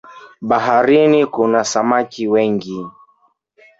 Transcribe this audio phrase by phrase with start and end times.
[0.41, 2.87] Baharini kuna samaki wengi